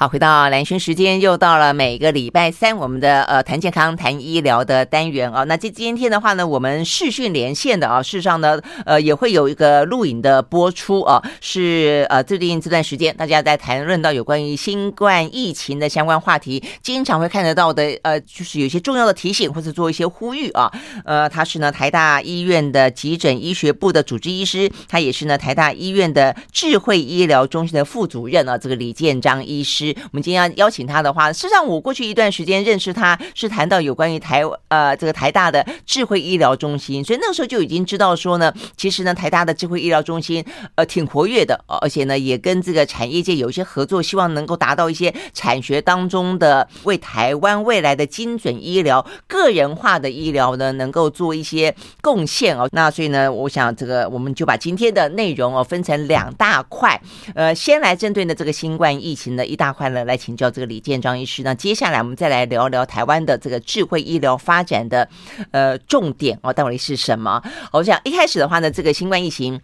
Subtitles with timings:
[0.00, 5.42] 好，回到兰萱时间，又到了每个礼拜三我们的呃谈健康、谈医疗的单元啊。
[5.42, 11.20] 那这今天的话呢，我们视讯连线的啊，事实上呢，呃，也会有一个录影的播出啊。
[11.40, 20.70] 是呃，最近这段时间大家在谈论到有关于新冠疫情的相关话题，经常会看得到的呃，就是有一些重要的提醒或者做一些呼吁啊。
[21.04, 28.56] 呃，他是呢台大医院的急诊医学部的主治医师，他也是呢台大医院的智慧医疗中心的副主任啊。
[28.56, 29.87] 这个李建章医师。
[30.04, 33.48] 我们今天要邀请他的话，事实上我过去一段时间认识他，是。
[33.48, 52.68] 谈到有关于台呃这个台大的智慧医疗中心，所以那个时候就已经知道说呢，其实呢台大的智慧医疗中心呃挺活跃的，而且呢也跟这个产业界有一些合作，希望能够达到一些产学当中的为台湾未来的精准医疗、个人化的医疗呢能够做一些贡献哦。
[52.72, 57.00] 那所以呢，我想这个我们就把今天的内容哦分成两大块，
[57.34, 59.74] 呃，先来针对呢这个新冠疫情的一大。
[59.78, 61.44] 快乐来请教这个李建章医师。
[61.44, 65.08] 那接下来我们再来聊聊台湾的这个智慧医疗发展的
[65.52, 67.40] 呃重点哦，到底是什么？
[67.70, 69.60] 我想一开始的话呢，这个新冠疫情，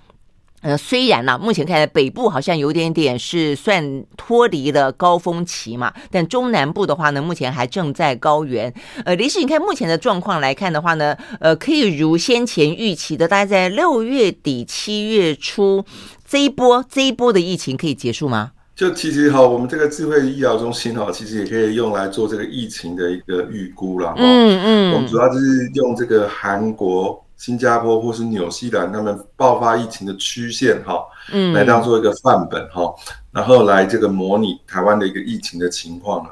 [0.63, 8.73] 呃，虽然呢、目前看来北部好像有点点是算脱离了高峰期嘛，但中南部的话呢，目前还正在高原。
[9.05, 15.85] 呃，李医师，你看目前的状况来看的话呢，呃，可以如先前预期的，大概在六月底七月初
[16.25, 18.53] 这一波这一波的疫情可以结束吗？
[18.75, 24.15] 就其实哈，我们这个智慧医疗中心哈，其实也可以用来做这个疫情的一个预估啦。
[24.17, 32.93] 嗯嗯，我们主要就是用这个韩国、新加坡或是纽西兰他们爆发疫情的曲线哈，嗯，来当做一个范本哈，
[33.31, 36.31] 然后来这个模拟台湾的一个疫情的情况了。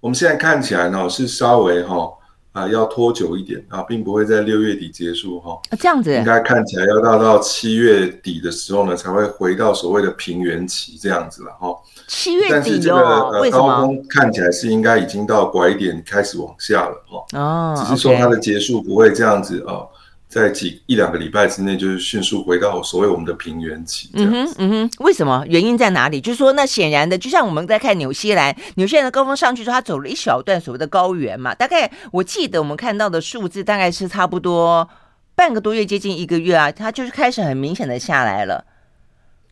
[0.00, 2.08] 我们现在看起来呢是稍微哈。
[2.58, 5.52] 啊，要拖久一点啊，并不会在六月底结束哈。
[5.70, 11.68] 啊，这样子，应该看起来要到到七月底的时候呢，才会回到所谓的平原期这样子了哈。
[12.08, 17.38] 七月底哦，但是这个呃高峰看起来是应该已经到拐点开始往下了哈。
[17.38, 19.86] 哦，只是说它的结束不会这样子啊。
[20.28, 24.10] 在几一两个礼拜之内，就是迅速回到所谓我们的平原期。
[24.12, 25.42] 嗯哼，嗯哼，为什么？
[25.48, 26.20] 原因在哪里？
[26.20, 31.54] 就是说，那显然的，就像我们在看纽西兰，纽西兰的高峰上去之后，它走了一小段所谓的高原嘛。
[31.54, 34.86] 大概我记得我们看到的数字大概是差不多
[35.34, 38.62] 半个多月，接近一个月啊，它就是开始很明显的下来了。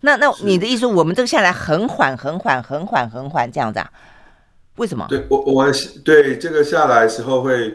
[0.02, 3.90] 那那你的意思，我们这个下来很缓，很缓，很缓，很缓这样子啊？
[4.76, 5.06] 为什么？
[5.08, 5.72] 对我，我
[6.04, 7.74] 对这个下来的时候会。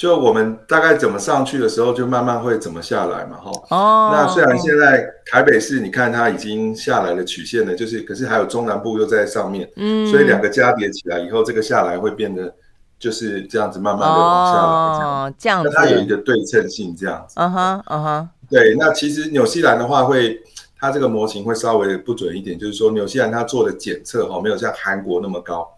[0.00, 3.52] 就我们大概怎么上去的时候，就慢慢会怎么下来嘛，哈。
[3.68, 4.10] 哦。
[4.10, 10.10] 那虽然现在台北市你看它已经下来了曲线了，就是可是还有中南部又在上面，嗯。
[10.10, 12.50] 所以两个加叠起来以后，这个下来会变得
[12.98, 14.62] 就是这样子，慢慢的往下来。
[14.62, 15.70] 哦，这样子。
[15.70, 17.34] 那它有一个对称性，这样子。
[17.38, 18.28] 嗯哼，嗯哼。
[18.48, 20.40] 对，那其实纽西兰的话会，
[20.78, 25.68] 它这个模型会稍微不准一点，就是说纽西兰它做的检测哈，没有像韩国那么高。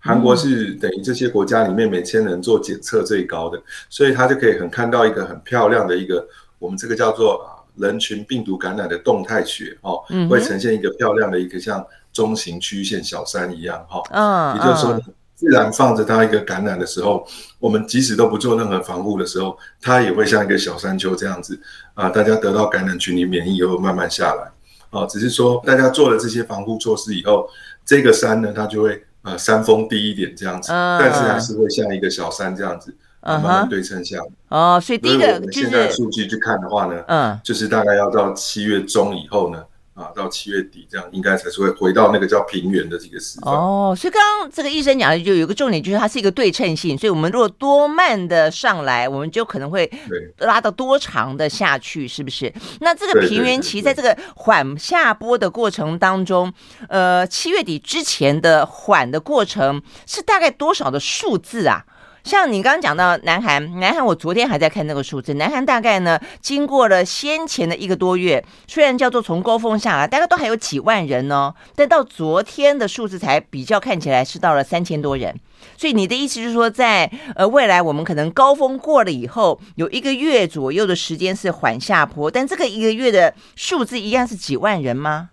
[0.00, 3.60] 韩国是等于这些国家里面每千人做检测最高的，
[3.90, 6.26] 所以他就可以很看到一个很漂亮的一个
[6.58, 15.00] 我们这个叫做啊人群病毒感染的动态学哦，会呈现一个漂亮的一个像中型曲线小山一样哈，嗯，也就是说
[15.34, 17.26] 自然放着它一个感染的时候，
[17.58, 21.60] 我们即使都不做任何防护的时候，它也会像一个小山丘这样子
[21.94, 24.50] 啊，大家得到感染群体免疫以后慢慢下来，
[24.90, 27.48] 啊，只是说大家做了这些防护措施以后，
[27.84, 29.04] 这个山呢它就会。
[29.30, 34.24] 呃，山峰低一点这样子，嗯，但是还是会像一个小山这样子，慢慢对称下来。
[34.48, 39.62] 哦，所以第一个就是，我们现在数据去看的话呢，嗯，就是大概要到七月中以后呢。
[39.98, 43.50] 啊，到七月底这样，应该才是会回到那个叫平原的这个时候。
[43.50, 46.96] 哦，所以刚刚这个医生讲的就有一个重点，就是它是一个对称性。
[46.96, 49.90] 所以，我们如果多慢的上来，我们就可能会
[50.38, 52.52] 拉到多长的下去，是不是？
[52.80, 56.52] 那这个平原期在这个缓下坡的过程当中，
[56.88, 61.84] 呃，七月底之前的缓的过程是大概多少的数字啊？
[62.24, 75.34] 像你刚刚讲到南韩，南韩我昨天还在看那个数字，南韩大概呢，经过了先前的一个多月，虽然叫做从高峰下来，大概都还有几万人哦，但到昨天的数字才比较看起来是到了三千多人。
[75.76, 85.30] 所以你的意思就是说在，在呃未来我们可能高峰过了以后，有一个月左右的时间是缓下坡，但这个一个月的数字一样是几万人吗？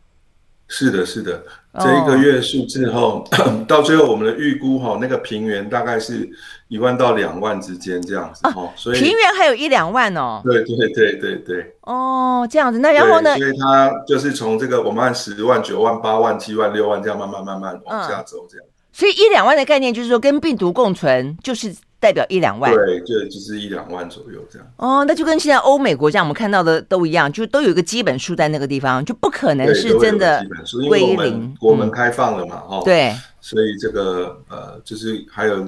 [0.67, 1.45] 是的，是的，
[1.79, 3.23] 这一个月数字后，
[3.67, 6.27] 到最后我们的预估哈，那个平原大概是
[6.67, 10.41] 一万到两万之间这样子哦，所以平原还有一两万哦。
[10.43, 11.75] 对对对对对。
[11.81, 13.35] 哦，这样子，那然后呢？
[13.37, 18.65] 所以它就是从这个我们按十万、九万、八万、七万、六万这样慢慢慢慢往下走这样。
[18.91, 21.75] 所以一两万的概念就是说跟病毒共存，就是。
[21.97, 22.71] 代表一两万。
[22.71, 24.67] 对，对，就是一两万左右这样。
[24.75, 30.45] 哦，那就跟现在欧美国家我们看到的都一样，就都有一个基本数在那个地方，就不可能是真的
[30.87, 31.55] 归零。
[31.59, 35.67] 国门开放了嘛，哈、嗯，对，所以这个呃，就是还有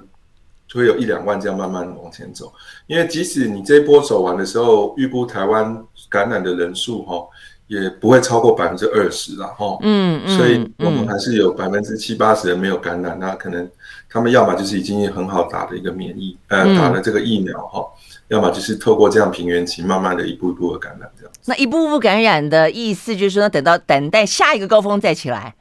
[0.68, 2.52] 就会有一两万这样慢慢往前走。
[2.88, 7.28] 因为即使你这一波走完的时候，预估台湾感染的人数哈。
[7.68, 13.69] 也不会超过百分之二十了哈，嗯，所以我们还是有百分之七八十人没有感染，嗯、那可能
[14.10, 17.86] 他们要么就是已经很好打的一个免疫，呃，嗯、打了这个疫苗哈，
[18.30, 21.34] 要么就是透过这样平原期，慢慢的一步一步的感染这样。
[21.44, 25.54] 那一步步感染的意思就是说，等到等待下一个高峰再起来，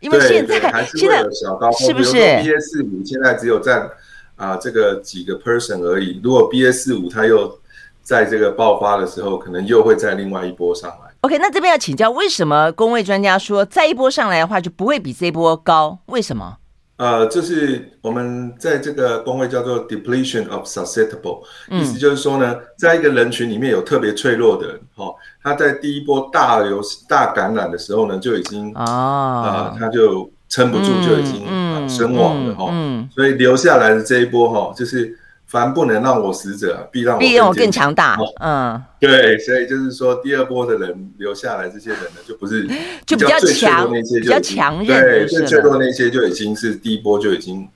[0.00, 3.88] 因为现在还是会有小高峰，是不是四五现在只有占
[4.36, 7.58] 啊、呃、这个几个 person 而已，如果 BA 四五它又
[8.02, 11.12] 在这个爆发的时候，可能又会在另外一波上来。
[11.22, 15.98] OK，那这边要请教，为什么公卫专家说再一波上来的话就不会比这一波高？
[16.06, 16.58] 为什么？
[16.96, 31.42] 呃，就是我们在这个工位叫做 depletion of susceptible，、嗯、意思就是说呢，在一个人群里面有特别脆弱的人，哈、哦，他在第一波大流大感染的时候呢，就已经啊、哦呃，他就撑不住，就已经、
[31.88, 32.72] 身亡了哈、
[33.12, 35.18] 所以留下来的这一波哈、哦，就是。
[35.46, 38.18] 凡不能让我死者，必让我必让我更强大。
[38.40, 42.66] 嗯，对，所以就是说，第二波的人留下来，这些人呢，就不是
[43.06, 44.86] 就比较强那些，比较强韧。
[44.86, 47.68] 对，最脆弱那些就已经是第一波就已经，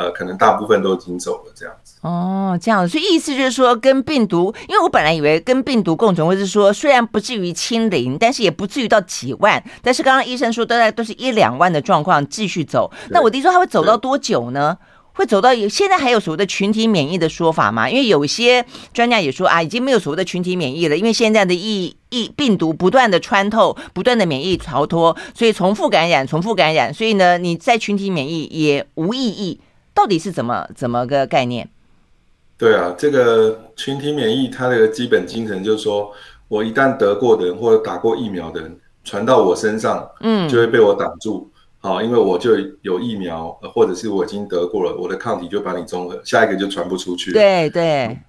[0.00, 1.98] 呃，可能大部分都已经走了这样子。
[2.00, 9.62] 哦，这样，所以意思就是说，跟病毒，因为我本来以为跟病毒共存，或是说，虽然不至于清零，但是也不至于到几万。
[9.82, 12.90] 但是刚刚医生说，大概都是一两万的状况继续走。
[13.10, 14.78] 那我弟说他会走到多久呢？
[15.12, 17.90] 会走到有现在还有所谓的群体免疫的说法吗？
[17.90, 18.64] 因为有些
[18.94, 29.60] 专家也说啊，已经没有所谓的群体免疫了，因为现在的疫疫病毒不断的穿透，不断的免疫逃脱，所以重复感染，重复感染，所以呢，你在群体免疫也无意义。
[29.94, 31.68] 到底是怎么怎么个概念？
[32.56, 36.12] 对啊，这个群体免疫它的基本精神就是说，
[36.46, 41.50] 我一旦得过的人或者打过疫苗的人传到我身上，嗯，就会被我挡住。
[41.78, 42.50] 好，因为我就
[42.82, 47.32] 有疫苗，或者是我已经得过了，我的抗体就把你中和，下一个就传不出去。
[47.32, 48.20] 对对、嗯、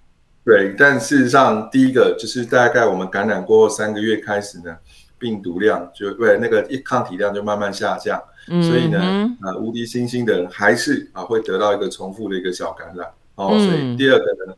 [0.45, 4.77] 对，但事实上，第一个就是大概我们感染过后三个月开始呢，
[5.21, 8.99] 病毒量就对那个抗体量就慢慢下降，嗯、所以呢，
[9.41, 13.07] 啊无敌星星的人还是啊会得到一个重复的一个小感染。
[13.35, 14.53] 哦，嗯、所以第二个呢。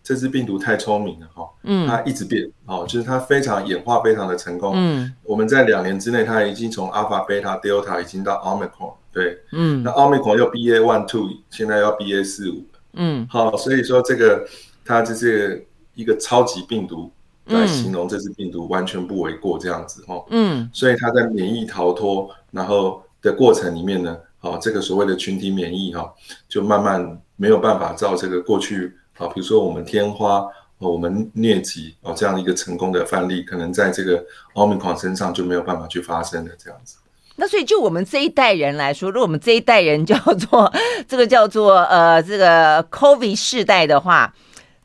[0.00, 14.48] 这只病毒太聪明了哈，嗯，它一直变，哦，就是它非常演化非常的成功，嗯，我们在两年之内，它已经从 Alpha、Beta、Delta 已经到 Omicron，对，嗯，那 Omicron 又 BA one two，现在要 BA 四五，嗯，好，所以说这个
[14.82, 17.12] 它就是一个超级病毒
[17.48, 26.12] 来形容这次病毒完全不为过这样子哦，嗯，所以他在免疫逃脱然后的过程里面呢，哦，这个所谓的群体免疫哈，
[26.48, 28.94] 就慢慢没有办法照这个过去。
[29.18, 30.46] 啊，比如说我们天花，
[30.78, 34.24] 我们疟疾哦，这样一个成功的范例，可能在这个
[34.54, 36.98] 奥密克戎身上就没有办法去发生的这样子。
[37.34, 40.72] 那所以就我们这一代人来说，如果我们这一代人叫做
[41.08, 44.32] 这个叫做呃这个 COVID 世代的话，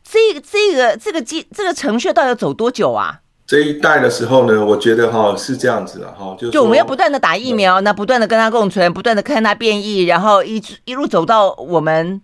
[0.04, 3.20] 这个这个这个机这个程序到底要走多久啊？
[3.48, 12.22] 这一代的时候呢，我觉得哈是这样子的哈，就就我们要不断的打疫苗，那不断的跟它共存，不断的看它变异，然后一一路走到我们。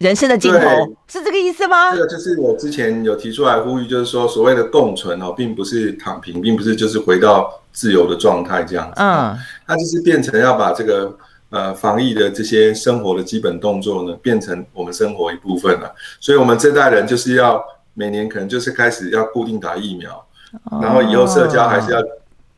[0.00, 0.58] 人生的尽头
[1.06, 1.92] 是这个意思吗？
[1.94, 8.94] 这个就是我之前有提出来呼吁，就是说所谓的共存哦，并不是躺平，并不是就是回到自由的状态这样子。
[8.96, 11.16] 嗯，它就是变成要把这个
[11.54, 15.94] 呃防疫的这些生活的基本动作呢，变成我们生活一部分了。
[16.18, 17.64] 所以，我们这代人就是要
[17.94, 20.26] 每年可能就是开始要固定打疫苗，
[20.70, 22.02] 哦、然后以后社交还是要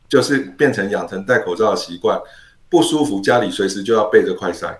[0.09, 2.19] 就是变成养成戴口罩的习惯，
[2.69, 4.75] 不舒服家里随时就要备着快筛。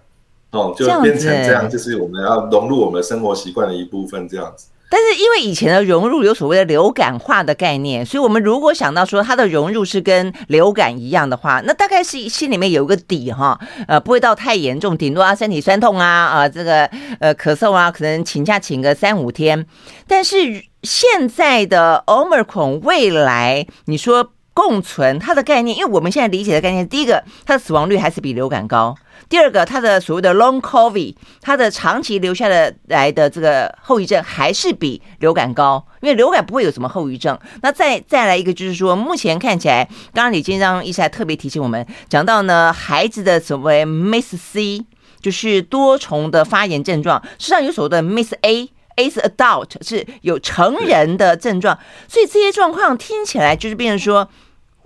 [0.52, 4.68] 哦，就变成这样，就是我们要融入我们生活习惯的一部分，这样子。
[4.90, 16.86] 但是因为以前的融入有所谓的流感化的概念，所以我们如果想到说它的融入是跟流感一样的话，那大概是心里面有个底哈，呃，不会到太严重，顶多啊身体酸痛啊，啊、这个
[17.20, 19.66] 呃咳嗽啊，可能请假请个三五天。
[20.08, 28.96] 但是现在的 Omicron 未来，你说共存它的概念，因为我们现在理解的概念，第一个它的死亡率还是比流感高。
[29.30, 37.38] 第二个，它的所谓的 Long COVID，它的长期留下的来的这个后遗症还是比流感高，因为流感不会有什么后遗症。
[37.62, 44.84] 那再再来一个，就是说目前看起来，刚刚李金章医生还特别提醒我们，讲到呢孩子的所谓 Miss C，
[45.22, 54.28] 就是多重的发炎症状，实际上有所谓的 MIS-A，A 是 Adult，是有成人的症状，所以这些状况听起来就是变成说。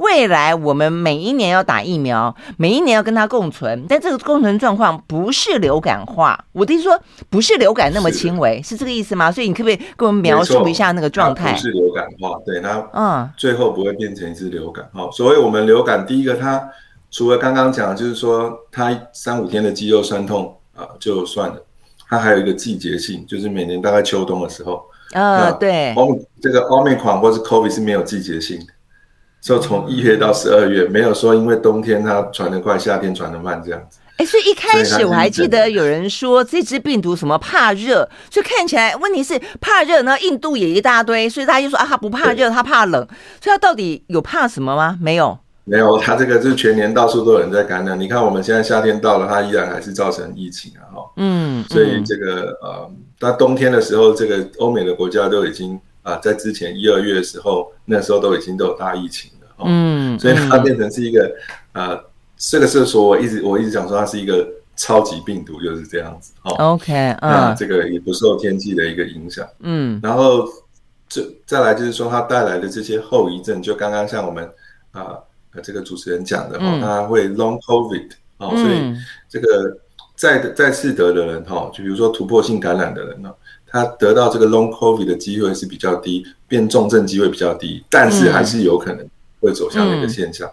[0.01, 6.38] 未来我们每一年要打疫苗，每一年要跟它共存，但这个共存状况不是流感化。
[6.51, 9.31] 我的意思说，不是流感那么轻微，是，是这个意思吗？
[9.31, 11.53] 所以你可不可以跟我们描述一下那个状态？
[11.53, 14.88] 不是流感化，对，它嗯，最后不会变成一次流感。
[14.91, 16.67] 好，所谓我们流感，第一个它
[17.12, 21.63] 除了刚刚讲，就是说它三五天的肌肉酸痛啊就算了，
[22.10, 24.84] 它还有一个季节性，就是每年大概秋冬的时候。
[25.13, 25.93] 呃，对，
[26.41, 28.67] 这个 Omicron 或是 COVID 是没有季节性的，
[29.41, 33.98] 所以从一月到十二月，没有说因为冬天它传得快，夏天传得慢这样子。
[34.17, 43.05] 哎，所以一开始我还记得有人说这只病毒什么怕热，所以看起来问题是怕热呢，印度也一大堆，所以大家就说啊，它不怕热，它怕冷，
[43.41, 44.98] 所以它到底有怕什么吗？
[45.01, 45.38] 没有。
[45.63, 47.98] 没有，它这个是全年到处都有人在感染。
[47.98, 61.31] 你看我们现在夏天到了，它依然还是造成疫情啊，哈，嗯，所以这个呃，到冬天的时候，这个欧美的国家都已经啊、呃，在之前一二月的时候，那时候都已经都有大疫情了，嗯， 所以它变成是一个
[61.72, 62.05] 啊、呃，
[62.38, 70.46] 这个是说我一直我一直讲说它是一个超级病毒，就是这样子，哈，OK，那这个也不受天气的一个影响，嗯，然后
[71.08, 74.43] 这再来就是说它带来的这些后遗症，就刚刚像我们
[74.91, 75.01] 啊。
[75.53, 78.96] 呃这个主持人讲的哈，他会 long COVID 哦、嗯，所以
[79.27, 79.77] 这个
[80.15, 83.29] 再再次得的人哈，就比如说突破性感染的人呢，
[83.72, 89.08] 他得到这个 long COVID 的机会是比较低，变重症机会比较低，但是还是有可能
[89.40, 90.48] 会走向那个现象，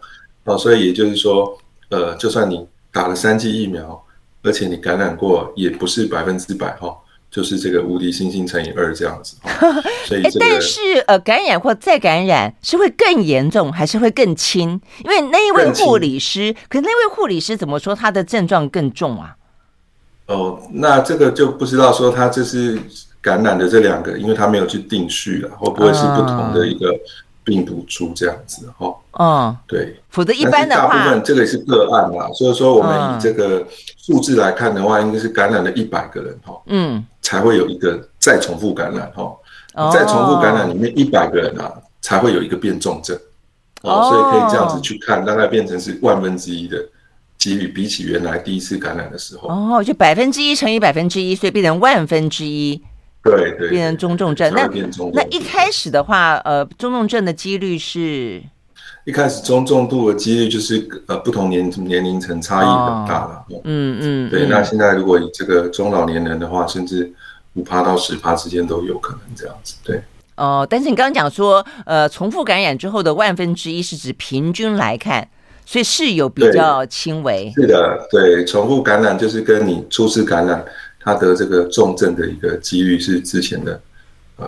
[0.44, 1.58] 哦、嗯，所以也就是说，
[1.90, 4.00] 呃，就算你打了三剂疫苗，
[4.42, 6.96] 而且你感染过，也不是百分之百哈。
[7.30, 9.36] 就是这个无敌星星乘以二这样子，
[10.08, 14.80] 所以、这个、但是呃，感染或再感染是会更严重还是会更轻？
[15.04, 19.36] 因为那一位护理师，可是那位护理师怎么说他的症状更重啊？
[20.24, 22.80] 哦，那这个就不知道说他这是
[23.20, 26.92] 感染的这两个，因为他没有去定序了，会不会是不同的一个？
[27.44, 39.34] 病毒株这样子哈，嗯，对，否则一般的话，大部分这个也是个案啦，所以说我们以这个数字来看的话，应该是感染了一百个人哈，嗯，才会有一个再重复感染哈，
[39.90, 41.72] 再重复感染里面一百个人啊，
[42.02, 43.18] 才会有一个变重症，
[43.80, 46.76] 哦，所以可以这样子去看，大概变成是万分之一的
[47.38, 52.82] 几率，比起原来第一次感染的时候，哦，就百分之一乘以百分之一，所以变成万分之一。
[53.22, 54.52] 对对，变成中重症。
[54.54, 54.66] 那
[55.12, 58.42] 那一开始的话，呃，中重症的几率是？
[59.04, 63.44] 一开始中重度的几率就是呃不同年年龄层差异很大了。
[63.48, 63.60] 哦。
[63.64, 64.30] 嗯嗯。
[64.30, 67.10] 对，那现在如果以这个中老年人的话，甚至
[67.54, 69.76] 五趴到十趴之间都有可能这样子。
[69.82, 70.00] 对。
[70.36, 75.26] 哦，但是你刚刚讲说，呃，重复感染之后的万分之一是指平均来看，
[75.64, 77.50] 所以是有比较轻微。
[77.56, 80.64] 是的，对，重复感染就是跟你初次感染。
[81.08, 83.80] 他得这个重症的一个几率是之前的。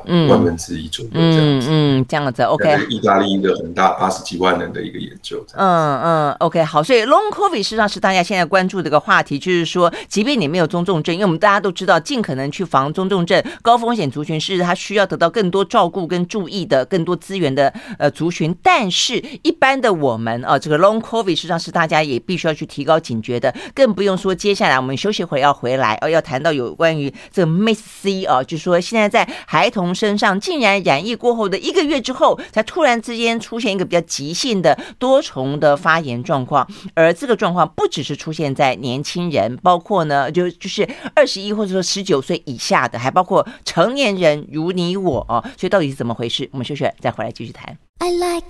[0.05, 2.87] 嗯，万分之一左右这样子，嗯，这样子，OK。
[2.89, 46.47] 意大利一个很大八十几万人的一个研究，嗯嗯，OK，好，所以 Long COVID 实际上是大家现在关注的一个话题，就是说，即便你没有中重症，因为我们大家都知道，尽可能去防中重症，高风险族群是他需要得到更多照顾跟注意的更多资源的呃族群，但是一般的我们啊，这个 Long COVID 实际上是大家也必须要去提高警觉的，更不用说接下来我们休息会要回来哦，要谈到有关于这个 MIS-C 啊，就是说现在在孩童从身上竟然染疫过后的一个月之后，才突然之间出现一个比较急性的多重的发炎状况，而这个状况不只是出现在年轻人，包括呢就就是二十一或者说十九岁以下的，还包括成年人如你我哦，所以到底是怎么回事？
[46.53, 47.79] 我们休息再回来继续谈。
[48.01, 48.45] I like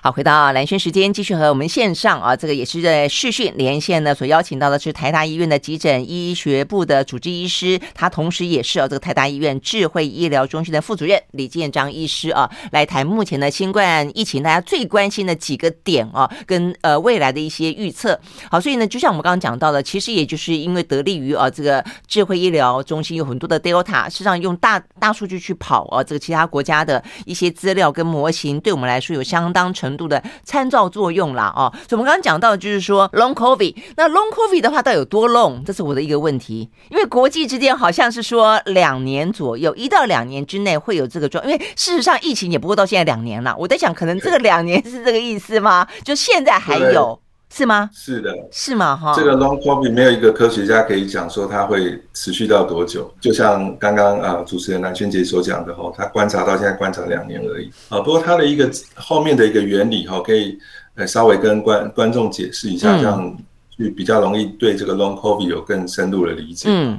[0.00, 18.16] 好，回到蓝轩时间，继续和我们线上啊，这个也是在视讯连线呢，所邀请到的是台大医院的急诊医学部的主治医师，他同时也是啊这个台大医院智慧医疗中心的副主任李建章医师啊，来谈目前的新冠疫情大家最关心的几个点啊，跟呃未来的一些预测。
[18.52, 29.87] 好，所以呢，就像我们刚刚讲到的，其实也就是因为得力于啊这个智慧医疗中心有很多的 Delta，事实上用大大数据去跑啊这个其他国家的一些资料跟模型，对我们来说有相当成。
[29.88, 35.64] 程度的参照作用啦，哦，所以我们刚刚讲到的就是说 long COVID，那 long COVID 的话，到底有多 long？
[35.64, 45.86] 这是我的一个问题，因为国际之间好像是说两年左右，一到两年之内会有这个状，因为事实上疫情也不过到现在两年了，我在想，可能这个两年是这个意思吗？
[46.04, 47.18] 就现在还有。
[47.50, 47.90] 是吗？
[47.92, 48.94] 是的，是吗？
[48.96, 53.10] 哈，这个 long COVID 没有一个科学家可以讲说它会持续到多久。
[53.20, 58.00] 就像刚刚啊主持人蓝萱姐所讲的哈，他观察到现在观察两年而已啊。
[58.00, 60.58] 不过它的一个后面的一个原理哈，可以
[60.94, 63.36] 呃稍微跟观观众解释一下，这样
[63.76, 66.68] 就比较容易对这个 long COVID 有更深入的理解。
[66.70, 66.98] 嗯，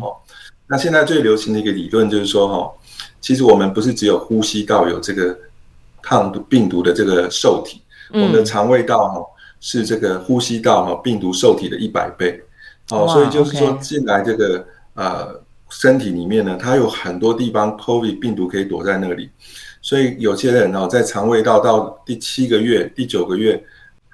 [0.68, 2.72] 那现在最流行的一个理论就是说哈，
[3.22, 5.38] 其实我们不是只有呼吸道有这个
[6.02, 9.26] 抗毒病毒的这个受体，嗯、我们的肠胃道哈
[9.60, 12.42] 是这个呼吸道哈病毒受体的一百倍，
[12.90, 19.30] 哦，所以就是说进来这个呃身体里面呢，它有很多地方 COVID 病毒可以躲在那里，
[19.82, 23.64] 所以有些人哦在肠胃道到第七个月、第九个月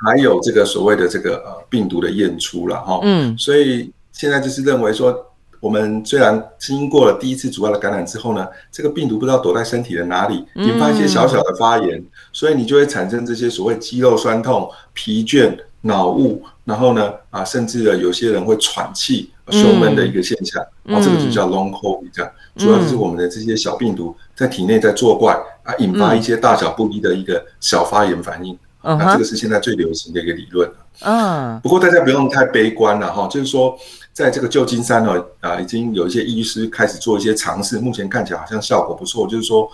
[0.05, 5.25] 还有这个所谓的这个呃病毒的验出了哈，嗯，所以现在就是认为说。
[5.65, 30.69] 我们虽然经过了第一次主要的感染之后呢，这个病毒不知道躲在身体的哪里，引发一些小小的发炎，嗯、所以你就会产生这些所谓肌肉酸痛、疲倦、脑雾，然后呢，啊，甚至呢，有些人会喘气、胸闷的一个现象，嗯、啊，这个就叫 Long COVID，这样，主要就是我们的这些小病毒在体内在作怪啊，引发一些大小不一的一个小发炎反应，啊、这个是现在最流行的一个理论。
[31.01, 33.75] 嗯，不过大家不用太悲观了哈，就是说。
[34.15, 39.27] 在这个旧金山呢，啊，已经有一些医师开始做一些尝试，目前看起来好像效果不错。
[39.27, 39.69] 就是说，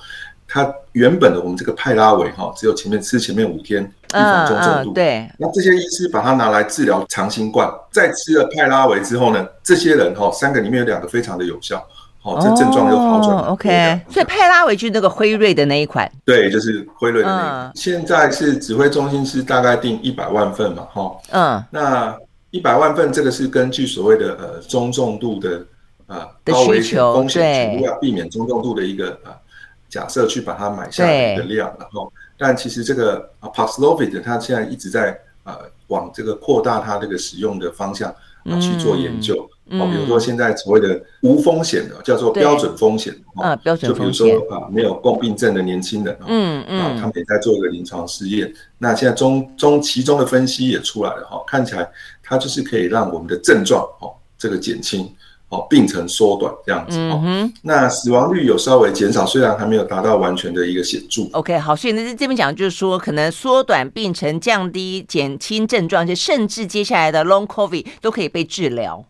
[0.47, 5.29] 它原本的我们这个派拉维哈，只有前面吃前面五天预防中重度，对。
[5.37, 11.77] 那这些医师把它拿来治疗长新冠，在吃了派拉维之后呢，这些人哈，三个里面有两个非常的有效，
[12.23, 13.37] 哦，这症状又好转。
[13.43, 17.71] OK，所以派拉维就是那个辉瑞的那一款，对，就是辉瑞的那一款。
[17.75, 22.17] 现在是指挥中心是大概定一百万份嘛，哈，嗯，那。
[22.51, 25.65] 一百万份，这个是根据所谓的呃中重度的
[26.05, 29.35] 啊高危险风险，要避免中重度的一个啊
[29.89, 38.13] 假设去把它买下来的量，然后，但其实这个啊 Paxlovid 它现在一直在啊往这个扩大它这个使用的方向
[38.45, 39.49] 啊去做研究。
[39.73, 43.73] 哦，比如说现在所谓的无风险的，叫做标准风险，啊，标。
[43.73, 48.53] 准风险，就比如说啊，没有共病症的年轻人，嗯嗯，啊，他们也在做一个临床试验。
[48.77, 51.89] 那现在中中其中的分析也出来了哈，看起来
[52.31, 55.13] 它就是可以让我们的症状哦这个减轻，
[55.49, 57.21] 哦病程缩短这样子哦。
[57.61, 61.23] 那死亡率有稍微减少，虽然还没有达到完全的一个显著。
[61.33, 69.03] OK，好，所以那这边讲就是说，可能缩短病程、降低减轻症状，就甚至接下来的 Long COVID 都可以被治疗。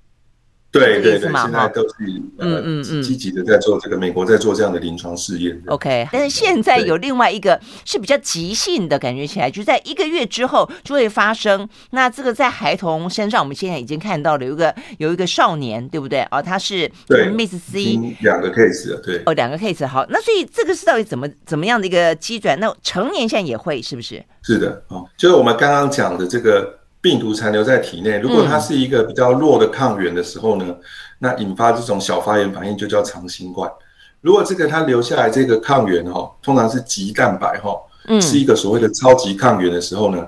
[0.72, 1.96] 对对对，现在都是
[2.38, 5.62] 嗯嗯嗯积极的在做这个，美国在做这样的临床试验。
[5.68, 11.68] OK，但是现在有另外一个是比较急性的，感觉起来就在一个月之后就会发生。
[11.90, 16.26] 那这个在孩童身上，我们现在已经看到了有一个有一个少年，对不对？
[16.32, 20.06] 哦，他是对 Miss C 两个 case 对哦，两个 case 好。
[20.10, 22.58] 那所以这个是到底怎么怎么样的一个机转？
[22.62, 24.24] 那成年现在也会是不是？
[24.42, 26.80] 是的，哦，就是我们刚刚讲的这个。
[27.02, 30.80] 病毒残留在体内，如果它是一个比较弱的抗原的时候呢，嗯、
[31.18, 33.70] 那引发这种小发炎反应就叫长新冠。
[34.22, 37.76] 如果这个它留下来这个抗原哈，通常是棘蛋白哈，
[38.22, 40.24] 是一个所谓的超级抗原的时候呢，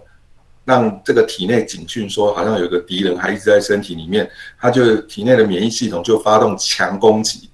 [0.66, 4.28] 让这个体内警讯说好像有个敌人还一直在身体里面，
[4.60, 7.52] 它就体内的免疫系统就发动强攻击，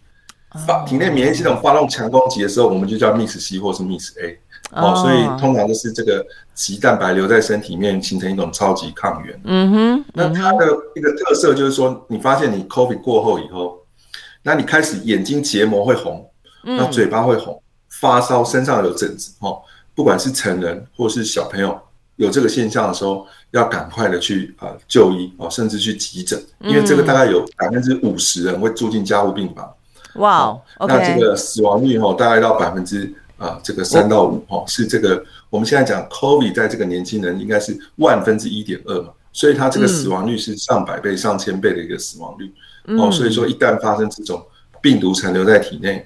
[0.65, 4.39] 发体内免疫系统发动强攻击的时候，我们就叫 Miss C 或是 Miss A。
[4.71, 9.41] 哦，所以通常都是这个棘蛋白留在身体里面，形成一种超级抗原。
[9.45, 13.79] 嗯哼，那它的一个特色就是说，你发现你 COVID 过后以后，
[14.43, 16.29] 那你开始眼睛结膜会红，
[16.63, 19.33] 那嘴巴会红，发烧，身上有疹子。
[19.39, 19.59] 哦，
[19.95, 21.75] 不管是成人或是小朋友
[22.17, 29.67] 有这个现象的时候，要赶快的去啊就医哦，甚至去急诊，因为这个大概有百分之五十人会住进加护病房。
[30.17, 33.11] 哇哦，那这个死亡率哦，大概到百分之。
[33.39, 42.53] 啊，这个三到五哦，是这个我们现在讲 COVID 在这个年轻人应该是万分之一点二嘛，所以它这个死亡率是上百倍、上千倍的一个死亡率
[42.99, 43.09] 哦。
[43.09, 44.45] 所以说，一旦发生这种
[44.81, 46.05] 病毒残留在体内，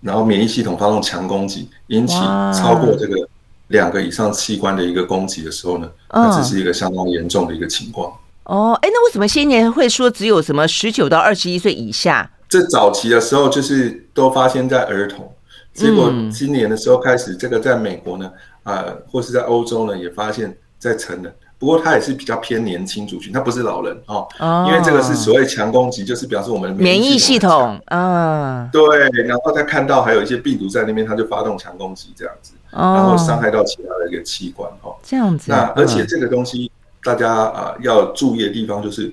[0.00, 2.14] 然后免疫系统发动强攻击，引起
[2.54, 3.28] 超过这个
[3.68, 8.10] 两个以上器官的一个攻击的时候呢，那这是一个相当严重的一个情况。
[8.44, 12.30] 哦，哎，那为什么先年会说只有什么十九到二十一岁以下？
[12.48, 15.30] 这早期的时候就是都发现在儿童。
[15.72, 18.30] 结果今年的时候开始，这个在美国呢，
[18.62, 21.32] 啊、呃，或是在欧洲呢，也发现，在成人。
[21.58, 24.26] 不过它也是比较偏年轻族群，它不是老人哦。
[24.38, 24.64] 哦。
[24.66, 27.78] 因为这个是所谓强攻击，就是表示我们的免疫系统。
[27.86, 28.68] 啊。
[28.72, 28.82] 对，
[29.26, 34.96] 然后他看到还有一些病毒在那边，他就发动强攻击这样子，然后伤害到其他的一个器官哦。
[35.02, 35.50] 这样子。
[35.50, 36.72] 那而且这个东西
[37.04, 39.08] 大家啊、呃、要注意的地方就是，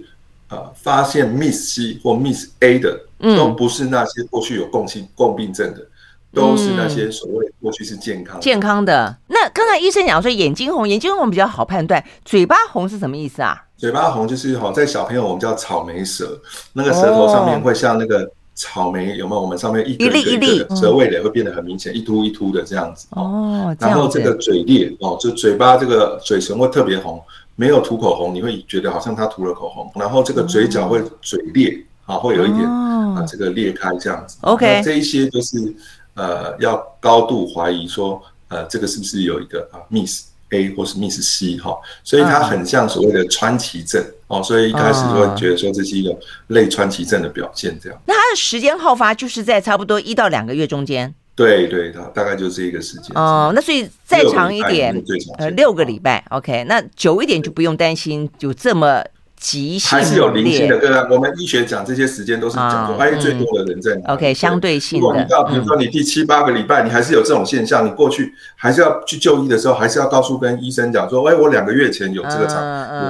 [0.47, 5.85] 啊、呃，发现 Miss C 或 Miss A 的，都不是那些过去有共性共病症的。
[6.33, 9.17] 都是那些所谓过去是健康健康的。
[9.27, 13.63] 那刚才医生讲说眼睛红，眼睛红比较好判断，嘴巴红是什么意思啊？
[13.77, 16.39] 嘴巴红就是哈，在小朋友我们叫草莓舌，
[16.73, 19.41] 那个舌头上面会像那个草莓，有没有？
[19.41, 23.75] 我们上面一粒一粒舌味蕾会变得很明显，一凸一凸的这样子哦。
[23.79, 27.21] 然后这个嘴裂哦，就嘴巴这个嘴唇会特别红，
[27.55, 29.91] 没有涂口红，你会觉得好像他涂了口红。
[29.95, 34.37] 然后这个嘴角会嘴裂啊，会有一点啊，这个裂开这样子。
[34.41, 35.75] OK，这一些就是。
[36.17, 48.01] 呃要高度怀疑说，呃，这个是不是有一个啊 miss A 或是 miss C 哈，所以它很像所谓的川崎症哦，所以一开始就会觉得说这是一个类川崎症的表现这样。
[48.05, 51.13] 那它的时间好发就是在差不多一到两个月中间。
[51.35, 53.15] 对对，它大概就是一个时间。
[53.15, 54.95] 哦，那所以再长一点，
[55.37, 59.03] 呃，六个礼拜，OK，那久一点就不用担心有这么。
[59.39, 65.05] 急性还是有零星的，对啊，我们医学讲这些时间都是讲说，哎，最多的人在哪？OK，相对性的。
[65.05, 72.57] 如果你到，比如说你第七八个礼拜，你还是有这种现象，你过去还是要去就医的时候，还是要告诉跟医生讲说，哎，我两个月前有这个场，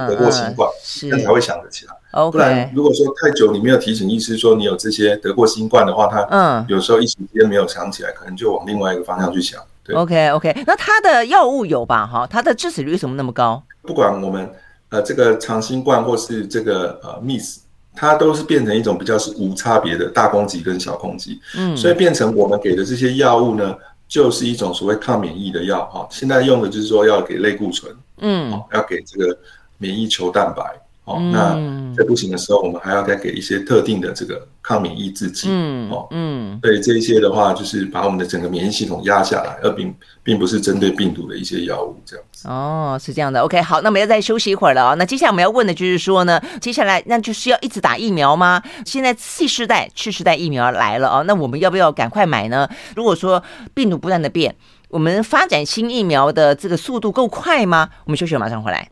[0.02, 0.68] 有得过新冠，
[1.10, 1.94] 那才会想得起来。
[2.30, 9.58] 不然如果说太久，你没有提醒医师说你有这些得过新冠的话，他嗯，有时候一时间没有想起来，可能就往另外一个方向去想。
[9.82, 12.06] 对，OK OK，那他的药物有吧？
[12.06, 13.62] 哈，他的致死率为什么那么高？
[13.80, 14.46] 不管我们。
[14.90, 17.58] 呃，这个长新冠或是这个呃 miss，
[17.94, 23.74] 它都是变成一种比较是无差别的大攻击跟小攻击，嗯，所以变成我们给的这些药物呢，
[24.08, 26.08] 就是一种所谓抗免疫的药哈。
[26.10, 29.38] 现在用的就是说要给类固醇，嗯，要给这个
[29.76, 30.62] 免疫球蛋白。
[31.08, 31.54] 哦，那
[31.96, 35.48] 在不行的时候，我们还要再给一些特定的这个抗免疫制剂。
[35.50, 42.46] 嗯，哦，嗯，对这一些的话，就是把我们的整个免疫系统压下来，而并并不是针对病毒的一些药物这样子。
[42.46, 43.40] 哦，是这样的。
[43.40, 44.94] OK，好，那我们要再休息一会儿了啊。
[44.94, 48.62] 那接下来我们要问的就是说呢，接下来那就是要一直打疫苗吗？
[48.84, 52.68] 现在次世代、次世代疫苗来了啊，那我们要不要赶快买呢？
[52.94, 53.42] 如果说
[53.72, 54.54] 病毒不断的变，
[54.88, 57.90] 我们发展新疫苗的这个速度够快吗？
[58.04, 58.88] 我们休息，马上回来。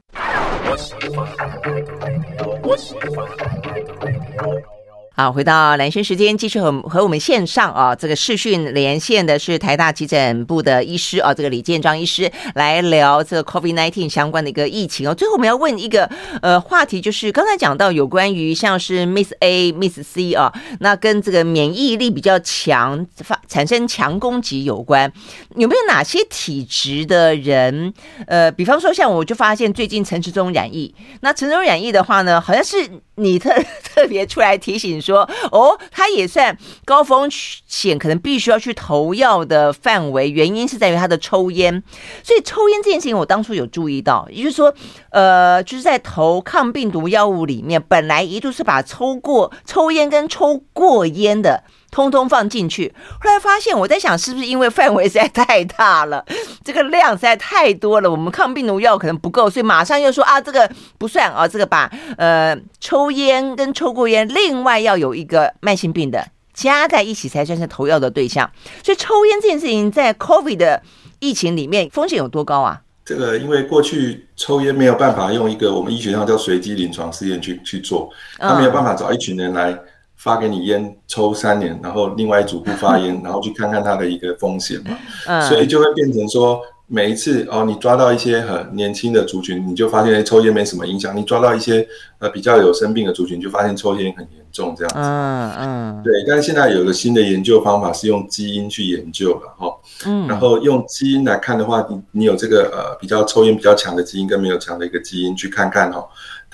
[5.18, 15.14] 好，回到蓝轩时间，继续和和我们线上啊，这个视讯连线的是台大急诊部的医师啊，这个李建章医师来聊这个 COVID-19 相关的一个疫情哦。
[15.14, 16.04] 最后我们要问一个
[16.42, 25.10] 呃话题，就是刚才讲到有关于像是 Miss A、Miss C 啊，那跟这个免疫力比较强，发产生强攻击有关，
[25.54, 27.94] 有没有哪些体质的人？
[28.26, 32.76] 呃，比方说像我就发现最近陈时中染疫，那陈时中染疫的话呢，好像是
[33.14, 33.50] 你特
[33.82, 35.00] 特别出来提醒。
[35.06, 40.30] 说哦，他也算高风险，可能必须要去投药的范围。
[40.30, 41.82] 原因是在于他的抽烟，
[42.22, 44.74] 所以抽烟这件事情，我当初有注意到，也就是说，
[45.10, 51.64] 呃，就是在投抗病毒药物里面，本来一度是把抽过抽烟跟抽过烟的。
[51.90, 56.22] 通通放进去，后来发现，我在想，是不是因为范围实在太大了，
[56.62, 68.50] 这个量实在太多了，我们抗病毒药可能不够，所以马上又说啊，这个不算啊，这个把呃抽烟跟抽过烟，另外要有一个慢性病的加在一起才算是投药的对象。
[68.82, 70.82] 所以抽烟这件事情在 COVID 的
[71.20, 72.80] 疫情里面风险有多高啊？
[73.04, 79.78] 这个因为过去抽烟没有办法用一个我们医学上叫随机临床试验去去做，他没有办法找一群人来。
[80.26, 91.86] 发给你烟抽三年，然后另外一组不发烟，然后去看看它的一个风险嘛，所以就会变成说，每一次哦，你抓到一些很年轻的族群，你就发现抽烟没什么影响；你抓到一些
[92.18, 94.98] 呃比较有生病的族群，就发现抽烟很严重这样子。
[94.98, 96.12] 嗯嗯，对。
[96.26, 99.72] 但是现在有个新的研究方法是用基因去研究了哈，
[100.06, 106.04] 嗯，然后用基因来看的话，你你有这个呃比较抽烟比较强的基因跟没有强的一个基因去看看哈。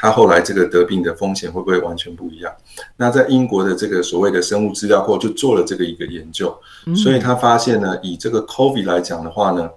[0.02, 2.52] 他后来这个得病的风险会不会完全不一样？
[2.96, 6.52] 那在英国的这个所谓的生物资料库就做了这个一个研究，
[6.96, 9.70] 所以他发现呢，以这个 COVID 来讲的话呢，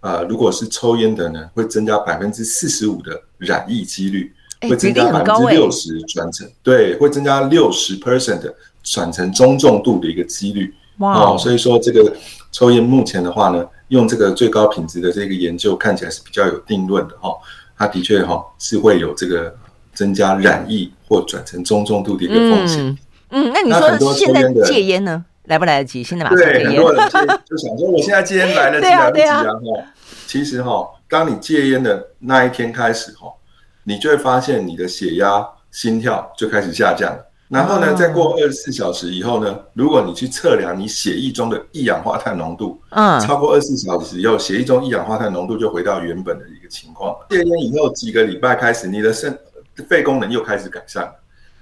[0.00, 4.30] 呃，如果是抽烟的呢，会增加百分之四十五的染疫几率，
[4.68, 10.74] 会增加百分之六十转成，对，会增加六十 percent 的转成中重度的一个几率。
[10.98, 12.14] 哇，所以说这个
[12.52, 17.30] 抽烟目前的话呢，用这个最高品质的这个研究看起来是比较有定论的哈，
[17.78, 19.56] 它的确哈是会有这个。
[19.92, 22.86] 增加染疫或转成中重度的一个风险。
[22.86, 22.98] 嗯。
[23.32, 25.24] 嗯，那你说现在戒烟呢？
[25.44, 26.02] 来不来得及？
[26.02, 26.64] 现在马上戒烟。
[26.64, 27.08] 对，很多人
[27.44, 29.44] 就想说，我现在戒烟来得及 来不及啊？
[29.44, 29.50] 哈，
[30.26, 33.32] 其实哈，当你戒烟的那一天开始哈，
[33.84, 37.16] 你就会发现你的血压、心跳就开始下降。
[37.48, 47.14] 然后呢，再过二十四小时以后呢，如果你去测量你血液中的一氧化碳浓度，嗯，超过二十四小时以后，血液中一氧化碳浓度就回到原本的一个情况。
[47.28, 49.38] 戒烟以后几个礼拜开始，你的肾。
[49.82, 51.10] 肺功能又开始改善，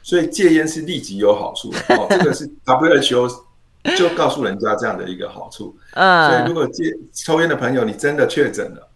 [0.02, 2.06] 所以戒烟是立即有好处的 哦。
[2.10, 3.30] 这个是 WHO
[3.96, 5.76] 就告诉人家这样的一个好处。
[5.92, 8.88] 嗯，所以如果戒抽烟的朋友，你真的确诊了，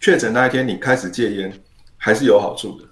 [0.00, 1.52] 确诊那一天你开始戒烟，
[1.96, 2.84] 还是有好处的。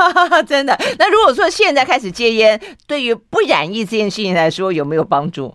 [0.44, 0.78] 真的？
[0.98, 5.54] 那如果说现在开始戒烟，对于不染疫这件事情来说，有没有帮助？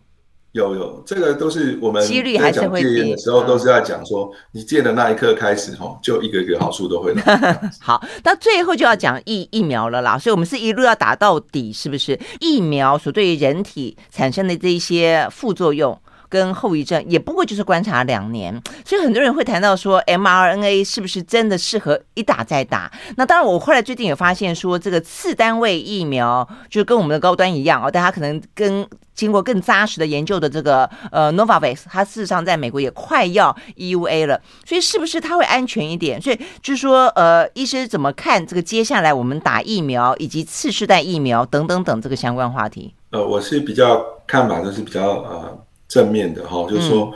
[0.56, 7.22] 有有，这个都是我们在讲戒烟的时候，都是在讲说，你戒的那一刻开始，哈，就一个一个好处都会来。
[7.82, 12.18] 好，到最后就要讲疫疫苗了啦，所以我们是一路要打到底，是不是？
[12.40, 18.62] 疫苗所对于人体产生的这一些副作用，跟后遗症，也不过就是观察两年。
[18.84, 22.92] 所以很多人会谈到说，mRNA 是不是真的适合一打再打？
[23.18, 36.22] 那当然，我后来最近也发现说，这个次单位疫苗就跟我们的高端一样哦，但它可能跟经过更扎实的研究的这个呃 Novavax，它事实上在美国也快要 EUA 了，所以是不是它会安全一点？
[36.22, 42.94] 所以就是说，呃，医生怎么看这个接下来我们打疫苗以及次世代疫苗等等等这个相关话题？
[43.12, 47.14] 呃，我是比较看法就是比较呃正面的哈，就是说，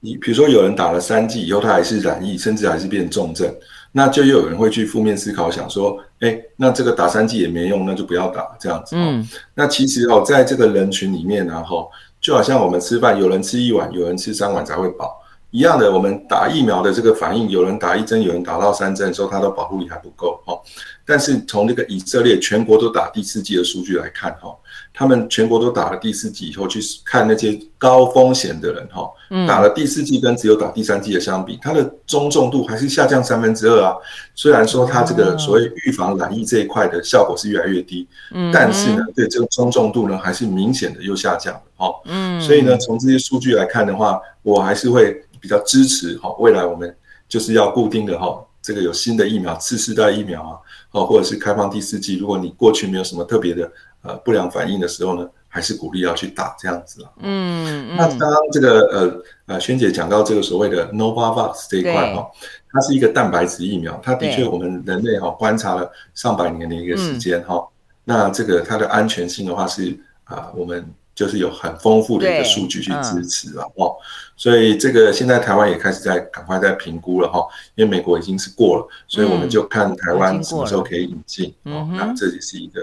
[0.00, 3.52] 你比如说有人打了三剂以后，他还是染疫，甚至还是变重症。
[3.94, 8.96] 那就又有人会去负面思考，想说，哎、欸，那这个打三剂也没用，那就不要打这样子。
[8.96, 11.86] 嗯，那其实哦，在这个人群里面呢，哈，
[12.18, 15.14] 就好像我们吃饭，有人吃一碗，有人吃三碗才会饱
[15.50, 15.92] 一样的。
[15.92, 20.58] 我们打疫苗的这个反应，有人打一针，有人打到三针的时候，他的保护力还不够哈。
[21.04, 24.56] 但是从这个以色列全国都打第四剂的数据来看，哈。
[24.94, 29.10] 他们全国都打了第四剂以后，去看那些高风险的人，哈，
[29.48, 33.94] 打了第四剂跟只有打第三剂的相比，它的中重度还是下降三分之二啊。
[34.34, 38.06] 虽然说它这个所谓预防染疫这一块的效果是越来越低，
[38.52, 41.90] 但是呢，对这个中重度呢，还是明显的又下降了，哈。
[42.04, 46.94] 嗯，所以呢，从这些数据来看的话，我还是会比较支持，哈，未来我们
[47.28, 50.58] 就是要固定的，哈，这个有新的疫苗，次世代疫苗啊，
[50.92, 53.70] 哦，或者是开放第四季，如果你过去没有什么特别的。
[54.04, 57.12] 呃，不良反应的时候呢，还是鼓励要去打这样子了。
[57.20, 62.28] 嗯，嗯，那刚刚这个呃呃，萱姐讲到这个所谓的 Novavax 这一块哈，
[62.72, 67.64] 它是一个蛋白质疫苗，它的确我们人类哈观察了上百年的一个时间哈。
[68.02, 73.94] 那这个它的安全性的话是啊，我们就是有很丰富的一个数据去支持了哦。
[74.36, 81.88] 所以这个现在台湾也开始在赶快在评估了哈，因为美国已经是过了，所以我们就看台湾什么时候可以引进哦。
[81.92, 82.80] 那这也是一个。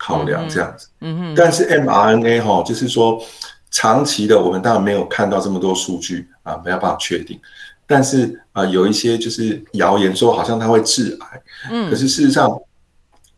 [0.00, 3.20] 考量这样子，嗯嗯，但是 mRNA 哈，就是说
[3.68, 7.36] 长期的，我们当然没有看到这么多数据啊，没有办法确定。
[7.84, 12.48] 但是啊，有一些就是谣言说好像它会致癌，嗯，可是事实上，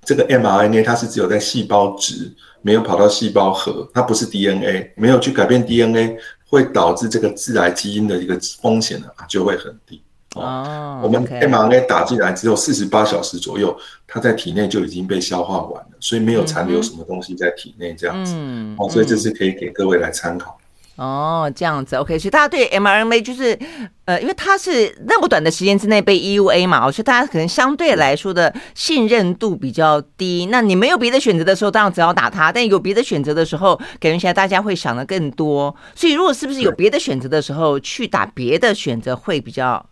[0.04, 2.32] 这个 mRNA 它是只有在细胞质，
[2.62, 6.16] 没有跑到细胞核，它不是 DNA，没有去改变 DNA，
[6.48, 10.02] 会导致这个致癌基因的一个风险呢，就会很低。
[10.36, 18.34] 哦，我们 mRNA 打进来只有，四十八小时左右，它在体内就已经被消化完了，所以没有残留什么东西在体内这样子。
[18.36, 20.56] 嗯，哦，所以这是可以给各位来参考。
[21.00, 23.58] 哦，这样子，OK，所以大家对 mRNA 就是，
[24.04, 30.48] 呃，因为它是那么短的时间之内被 EUA 嘛，所以大家可能相对来说的信任度比较低。
[30.50, 35.74] 那你没有别的选择的时候，当然只要打它；但有别的选择的时候，感觉现在大家会想的更多。
[35.94, 39.82] 所以，如果是不是有别的选择的时候，去打别的选择会比较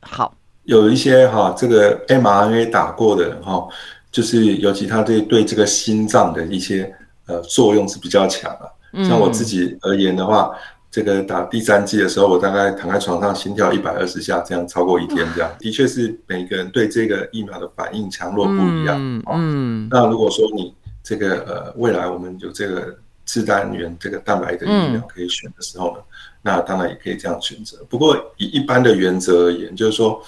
[0.00, 0.34] 好？
[0.64, 3.68] 有一些哈，这个 mRNA 打过的人哈，
[4.10, 6.92] 就是尤其他对对这个心脏的一些
[7.26, 8.72] 呃作用是比较强的。
[9.04, 10.58] 像我自己而言的话，嗯、
[10.90, 18.96] 这个打第三剂的时候，我大概躺在床上，心跳一百二十下，这样超过一天，这样的确是每个人对这个疫苗的反应强弱不一样。
[18.98, 22.96] 嗯，嗯，那如果说你这个呃未来我们有这个
[23.26, 26.04] 次单元这个蛋白的疫苗可以选的时候呢，嗯、
[26.40, 27.76] 那当然也可以这样选择。
[27.90, 30.22] 不过以一般的原则而言，就是说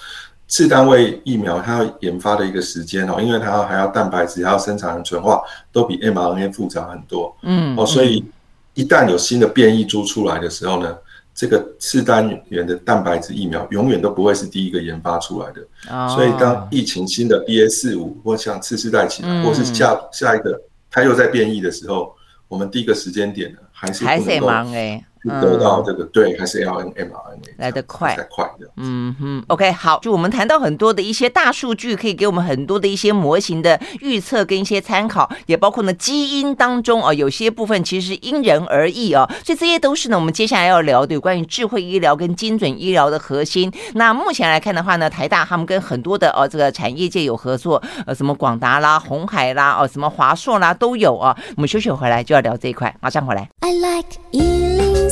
[0.47, 5.41] 次单位疫苗它要研发的一个时间哦，因为它还要蛋白质，还要生产和纯化，
[5.71, 7.35] 都比 mRNA 复杂很多。
[7.41, 8.23] 嗯，哦，所以。
[8.79, 10.97] 一旦有新的变异株出来的时候呢，
[11.35, 15.61] 这个次单元的蛋白质疫苗永远都不会是第一个研发出来的。
[15.93, 16.09] Oh.
[16.15, 20.57] 所以当疫情新的 BA 四五或像次世代起来，或是下下一个
[20.89, 22.15] 它又在变异的时候，
[22.47, 24.47] 我们第一个时间点呢，还是不能够。
[25.23, 27.09] 得到这个、嗯、对，还是要 mRNA
[27.57, 28.69] 来得快，快的。
[28.77, 43.71] 嗯哼，OK，好，就我们谈到很多的一些大数据，可以给我们很多的一些模型的预测跟一些参考，也包括呢基因当中啊，有些部分其实是因人而异啊，所以这些都是呢我们接下来要聊的有关于智慧医疗跟精准医疗的核心。
[43.95, 51.35] 那目前来看的话呢，台大他们跟很多的呃这个产业界有合作，呃什么广达啦、红海啦、哦什么华硕啦都有啊。
[51.55, 53.49] 我们休息回来就要聊这一块，马上回来。
[53.61, 55.08] I like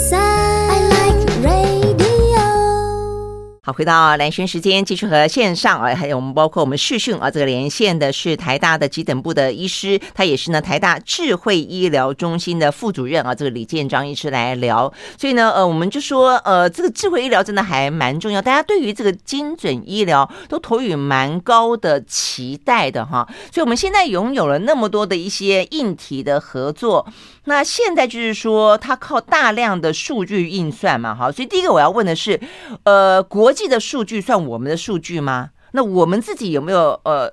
[3.64, 14.94] 好，回到兰萱时间，继续和线上啊，还有我们包括我们视讯啊，这个连线的是台大的急诊部的医师，他也是呢台大智慧医疗中心的副主任啊，这个李建章医师来聊。
[15.18, 23.28] 所以呢，呃，我们就说，呃，这个智慧医疗真的还蛮重要，大家对于这个精准医疗都投予蛮高的期待的哈。
[23.52, 27.06] 所以我们现在拥有了那么多的一些硬体的合作。
[27.48, 32.38] 那现在就是说，它靠大量的数据运算嘛，哈，所以第一个我要问的是，
[32.84, 35.52] 呃，国际的数据算我们的数据吗？
[35.72, 37.32] 那我们自己有没有呃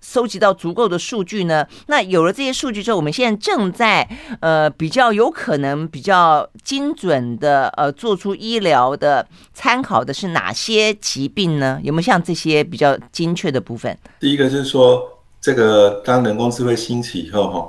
[0.00, 1.64] 收集到足够的数据呢？
[1.86, 4.08] 那有了这些数据之后，我们现在正在
[4.40, 11.78] 呃比较有可能比较精准的呃做出医疗的参考的是哪些疾病呢？
[11.84, 13.96] 有没有像这些比较精确的部分？
[14.18, 15.00] 第一个是说，
[15.40, 17.68] 这个当人工智慧兴起以后，哈。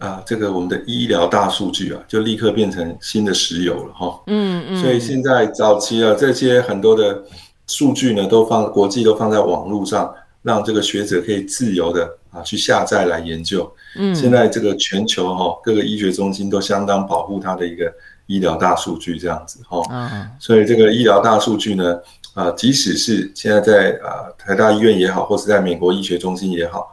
[0.00, 4.18] 啊，这个我们的医疗大数据啊，就立刻变成新的石油了哈。
[4.28, 4.82] 嗯嗯。
[4.82, 7.22] 所以现在早期啊，这些很多的
[7.66, 10.10] 数据呢，都放国际都放在网络上，
[10.42, 13.70] 让这个学者可以自由的啊去下载来研究。
[13.96, 14.14] 嗯。
[14.14, 17.92] 现在这个全球哈，各个医学中心都相当保护它的一个
[18.24, 19.82] 医疗大数据这样子哈。
[19.90, 20.30] 嗯。
[20.38, 22.00] 所以这个医疗大数据呢，
[22.32, 26.90] 啊，即使是现在在啊台大医院也好，或是在美国医学中心也好。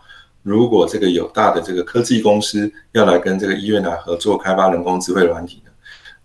[0.47, 5.71] 如果这个有大的这个科技公司要来跟这个医院来合作开发人工智慧软体呢，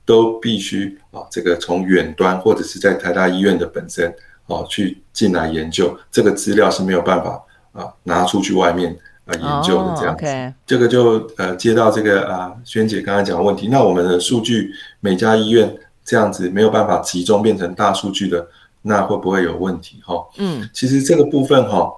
[0.04, 4.08] 都必须啊这个从远端或者是在台大医院的本身
[4.46, 10.24] 啊去进来研究，这个资料是没有办法啊拿出去外面啊研究的这样子。
[10.24, 10.54] Oh, okay.
[10.64, 18.46] 这个就呃接到这个啊萱姐刚才讲的问题，那我们的数据每家医院这样子没有办法集中变成大数据的，
[18.82, 20.14] 那会不会有问题哈？
[20.38, 21.92] 嗯，其实这个部分哈。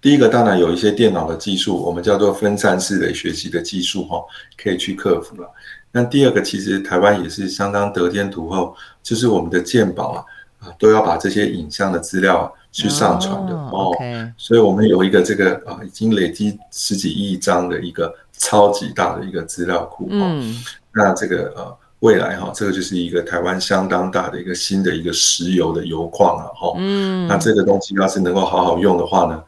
[0.00, 4.24] 第一个当然有一些电脑的技术，我们叫做分散式的学习的技术，哈，
[4.56, 5.48] 可以去克服了。
[5.92, 10.24] 那第二个其实台湾也是相当得天独厚，就是我们的鉴宝啊，
[10.60, 13.90] 啊都要把这些影像的资料去上传的哦。
[14.36, 20.06] 所以我们有一个这个啊，已经累积十几亿张的一个超级大的一个资料库。
[20.10, 20.62] 嗯，
[20.94, 26.72] 那这个呃未来哈，这个就是一个台湾相当大的一个新的一个石油的油矿了哈。
[26.78, 29.42] 嗯，那这个东西要是能够好好用的话呢，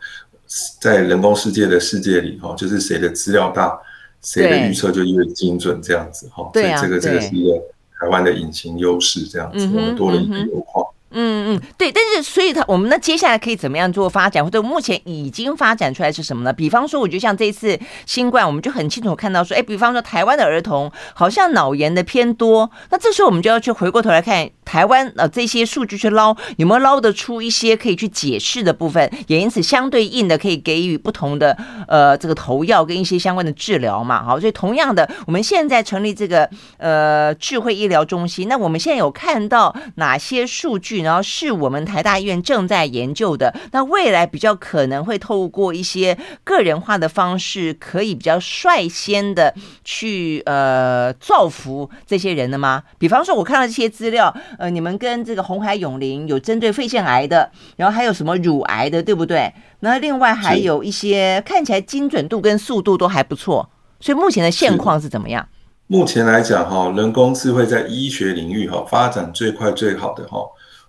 [0.81, 3.79] 在人工世界的世界里，哈，就是谁的资料大，
[4.23, 6.51] 谁的预测就越精准，这样子，哈。
[6.53, 7.57] 对，这个这个是一个
[8.01, 10.85] 台湾的隐形优势，这样子，我们多了一个油矿。
[11.15, 16.51] 嗯嗯，对，但是所以它我们那接下来可以怎么样做发展，或者目前已经发展出来是什么呢？
[16.51, 31.57] 比方说，我觉得像这一次新冠，我们就很清楚看到说，哎，比方说台湾的儿童好像脑炎的偏多，那这时候我们就要去回过头来看台湾呃这些数据去捞有没有捞得出一些可以去解释的部分，也因此相对应的可以给予不同的
[31.89, 34.25] 呃这个投药跟一些相关的治疗嘛。
[34.25, 36.49] 好，所以同样的，我们现在成立这个
[36.79, 41.03] 呃智慧医疗中心，那我们现在有看到哪些数据？
[41.03, 52.83] 然后是我们台大医院正在研究的，那未来比较可能会透过一些个人化的方式，可以比较率先的去呃造福这些人的吗？
[52.99, 59.53] 比方说，我看到这些资料，呃，你们跟这个红海永林有针对肺腺癌的，然后还有什么乳癌的，对不对？
[59.81, 63.69] 那另外还有一些看起来精准度跟速度都还不错，
[64.01, 65.47] 所以目前的现况是怎么样？
[65.89, 70.39] 目前来讲，哈，人工智慧在医学领域哈发展最快最好的哈。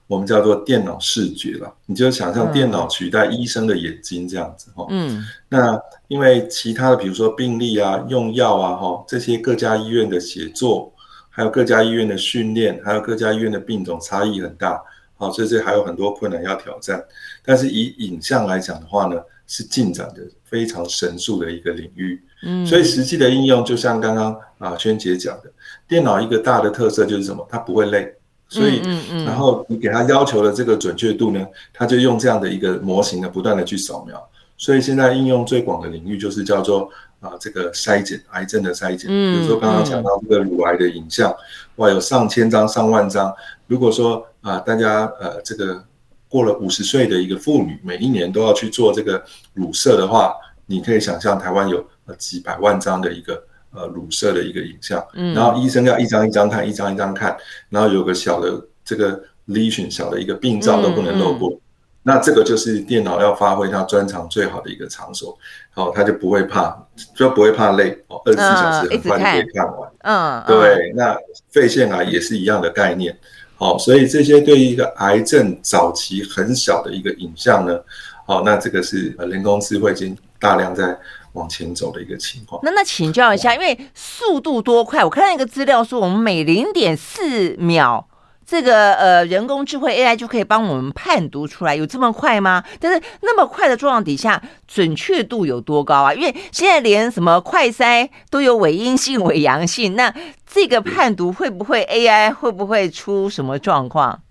[0.06, 4.86] 我们叫做电脑视觉了，你就想象电脑取代医生的眼睛这样子哈。
[4.90, 10.93] 嗯，那因为其他的，比如说病例啊、用药啊、哈这些各家医院的协作，
[11.36, 14.80] 还有各家医院的训练，还有各家医院的病种差异很大，
[15.18, 17.04] 好，所以这还有很多困难要挑战。
[17.44, 22.22] 但是以影像来讲的话呢，是进展的非常神速的一个领域。
[22.44, 25.52] 嗯，所以实际的应用就像刚刚啊萱姐讲的，
[25.88, 27.44] 电脑一个大的特色就是什么？
[27.50, 28.14] 它不会累。
[28.50, 28.82] 所以，
[29.26, 31.44] 然后你给它要求的这个准确度呢，
[31.74, 34.30] 它就用这样的一个模型呢，不断的去扫描。
[34.58, 36.88] 所以现在应用最广的领域就是叫做
[37.24, 39.10] 啊，这个筛检癌症的筛检。
[39.10, 41.34] 比如说刚刚讲到这个乳癌的影像，
[41.78, 43.34] 哇，有上千张、上万张。
[43.66, 45.84] 如果说啊，大家呃这个
[46.28, 53.42] 过了五十岁的一个妇女，每一年都要去做这个乳摄的话，你可以想象台湾有呃几百万张的一个。
[53.76, 57.36] 呃，乳色的一个影像，嗯，然后医生要一张一张看，一张一张看，
[57.70, 61.60] 然后有个小的这个 lesion 小的一个病灶都不能漏过，
[62.04, 65.38] 那这个就是电脑要发挥它专长最好的一个场所，
[65.74, 66.78] 然后它就不会怕，
[67.16, 71.18] 就不会怕累哦，二十四小时很快就可以看完，嗯，对，那
[71.52, 73.18] 肺腺癌也是一样的概念，
[73.56, 77.80] 好，所以这些对于一个癌症早期很小的一个影像呢，
[78.28, 80.98] 好，那这个是人工智慧已经大量在。
[81.34, 82.62] 往前走的一个情况。
[82.64, 85.04] 那那请教一下，因为速度多快？
[85.04, 88.08] 我看到一个资料说，我们每零点四秒，
[88.46, 92.64] 这个呃人工智慧 AI 就可以帮我们判读出来，有这么快吗？
[92.80, 96.14] 但是那么快的状况底下，准确度有多高啊？
[96.14, 100.14] 因为现在连什么快筛都有伪阴性、伪阳性，那
[100.46, 104.22] 这个判读会不会 AI 会不会出什么状况？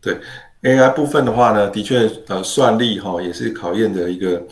[0.00, 0.18] 对
[0.62, 4.42] AI 部分的话呢，的确呃算力哈也是考验的一个。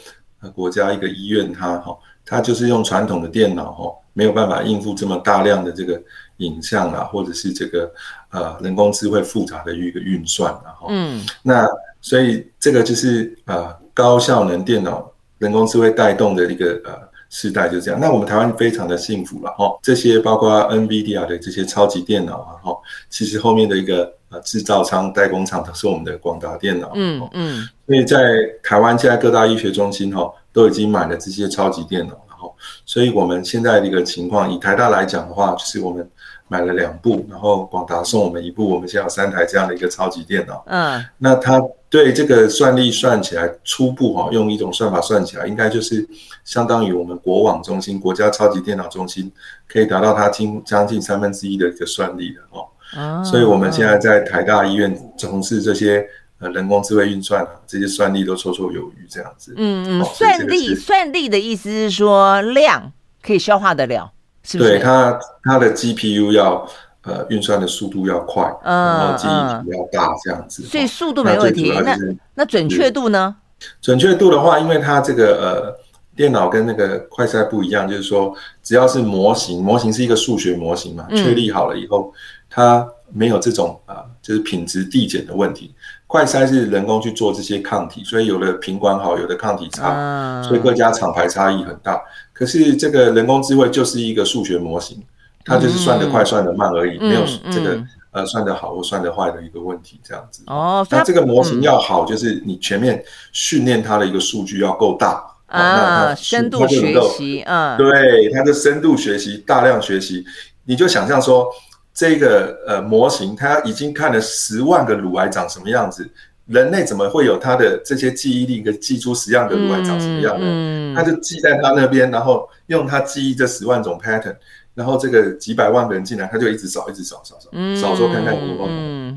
[0.57, 1.97] 国家一个医院，它哈，
[2.27, 6.03] 它就是用传统的电脑哈，没有办法应付这么大量的这个
[6.39, 7.89] 影像啊，或者是这个
[8.33, 11.67] 呃人工智慧复杂的一个运算，然后嗯，那
[12.01, 15.09] 所以这个就是呃高效能电脑
[15.39, 18.01] 人工智慧带动的一个呃时代就这样。
[18.01, 22.77] 那我们台湾非常的幸福了哈，这些包括 NVIDIA 的这些超级电脑啊哈，
[23.09, 28.19] 其实后面的一个呃制造商代工厂都是我们的广达电脑，嗯嗯，所以在
[28.63, 32.55] 台湾现在各大医学中心哈都已经买了这些超级电脑，然后，
[32.87, 36.11] 所以我们现在的一个情况，以台大来讲的话，就是我们。
[36.53, 40.63] 买了两部，然后广达送我们一部，我们现在有三台这样的一个超级电脑。
[40.67, 46.07] 嗯，那它对这个算力算起来，初步哈用一种算法算起来，应该就是
[46.45, 49.33] 相当于我们国网中心国家超级电脑中心
[49.67, 52.69] 可以达到它近将近三分之一的一个算力的哦。
[52.95, 56.07] 啊，所以我们现在在台大医院从事这些
[56.39, 59.55] 呃人工智慧运算啊，这些算力都绰绰有余这样子。
[59.57, 62.93] 嗯嗯，算力算力的意思是说量
[63.23, 64.13] 可以消化得了。
[64.43, 66.69] 是是对它，它的 GPU 要
[67.03, 70.63] 呃运算的速度要快，嗯、然后记忆体要大，这样子。
[70.65, 71.73] 所以速度没问题。
[71.75, 73.35] 那那，那准确度呢？
[73.81, 82.13] 准确度的话，因为它这个呃电脑跟那个快赛不一样，就是说只要是模型，模型是一个数学模型嘛，确立好了以后，
[82.51, 85.75] 它没有这种啊、呃，就是品质递减的问题。
[86.13, 91.99] 快筛是人工去做这些抗体，所以有的品管好，有的抗体差，嗯、所以各家厂牌差异很大。
[92.35, 95.03] 可是这个人工智慧就是一个数学模型，
[95.43, 100.43] 它就是算得快、算得慢而已，嗯、没有这个、嗯、呃算得好或算得坏的一个问题，这样子。
[100.49, 103.03] 哦，那这个模型要好，就是你全面
[103.33, 110.23] 训练它的一个数据要够大啊，那深度学习，嗯，对，它的深度学习，大量学习，
[110.67, 111.49] 你就想象说。
[111.95, 116.09] 这个呃模型，它已经看了十万个乳癌长什么样子，
[116.47, 120.95] 人类怎么会有他的这些记忆力，跟记出十样的乳癌长什么样呢？
[120.97, 124.35] 它就记在他那边，然后用他记忆这十万种 pattern，
[124.75, 128.67] 然后这个几百万个人进来，他就一直扫，一直扫，扫扫，扫说看看有没有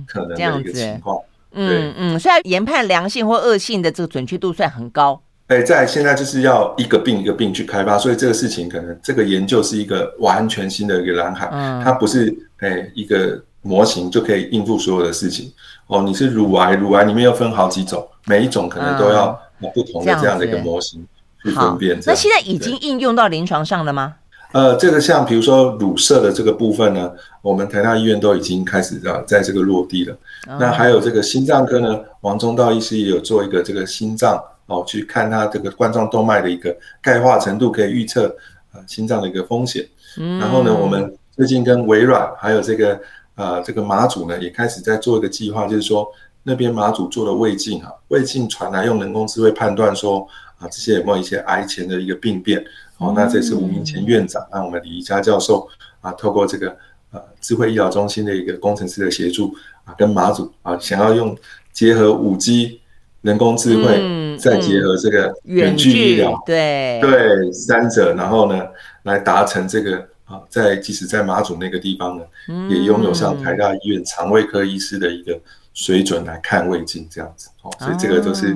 [0.05, 1.17] 可能的一个情况。
[1.57, 5.21] 嗯嗯，虽然研判良性或恶性的这个准确度算很高。
[5.47, 15.53] 哎，在现在就是要一个病一个病去开发，所以这个事情可能这个研究是一个完全新的一个蓝海，嗯、它不是哎一个模型就可以应付所有的事情。
[15.85, 19.39] 哦，你是乳癌，乳癌里面又分好几种，每一种可能都要
[19.71, 21.05] 不同的这样的一个模型
[21.43, 21.99] 去分辨。
[22.07, 24.15] 那现在已经应用到临床上了吗？
[24.51, 27.11] 呃，这个像比如说乳摄的这个部分呢，
[27.43, 30.17] 我们台大医院都已经开始啊在这个落地了。
[30.47, 34.41] 嗯、那还有这个心脏科呢，王忠道医师也有做一个这个心脏。
[34.67, 38.35] 哦，去看它这个冠状动脉的一个钙化程度，可以预测
[38.73, 39.85] 呃心脏的一个风险。
[40.17, 42.99] 嗯，然后呢，我们最近跟微软还有这个
[43.35, 46.07] 呃这个马祖呢，也开始在做一个计划，就是说
[46.41, 52.65] 那边马祖做了胃镜哈，胃镜传来用人工智慧判断说啊这些有没有一些癌前的一个病变。
[52.97, 55.67] 哦，那这是吴明前院长，让我们李宜佳教授
[56.01, 56.75] 啊，透过这个
[57.11, 59.53] 呃智慧医疗中心的一个工程师的协助
[59.83, 61.37] 啊，跟马祖啊，想要用
[61.71, 62.81] 结合五 G。
[63.25, 68.63] 人工智慧，再结合这个远距医疗，对对三者，然后呢，
[69.03, 72.23] 来达成这个啊，在即使在马祖那个地方呢，
[72.69, 75.37] 也拥有像台大医院肠胃科医师的一个
[75.73, 78.55] 水准来看胃镜这样子哦，所以这个就是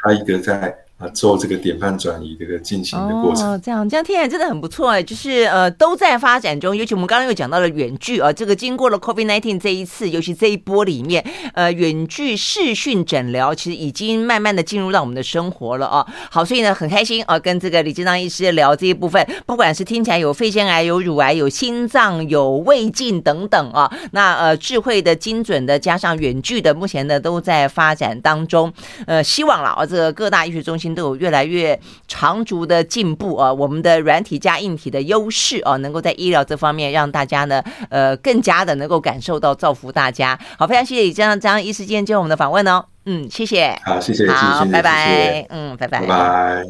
[0.00, 0.74] 他一个在。
[1.10, 11.24] 做这个典范转移这个进行的过程，哦，这样这样听起来真的很不错哎，就是呃都在发展中，尤其我们刚刚又讲到了远距啊，这个经过了 COVID-19 这一次，尤其这一波里面，
[11.54, 16.06] 呃，远距视讯诊疗其实已经慢慢的进入到我们的生活了啊。
[16.30, 28.72] 好，所以呢很开心啊，跟这个李金章医师聊这一部分，不管是听起来有肺腺癌、有乳癌、有心脏、有胃镜等等啊，那呃智慧的、精准的，加上远距的，目前呢都在发展当中。
[29.06, 30.93] 呃，希望了啊，这个各大医学中心。
[30.94, 33.52] 都有越来越长足的进步啊！
[33.52, 40.38] 我们的软体加硬体的优势啊，能够在医疗这方面让大家呢，呃，更加的能够感受到造福大家。
[40.58, 42.84] 好，非常谢谢李正章医师今天接受我们的访问哦。
[43.06, 43.78] 嗯，谢谢。
[43.84, 45.46] 好，谢谢，好，谢谢拜拜。
[45.50, 46.00] 嗯，拜拜。
[46.00, 46.64] 拜拜。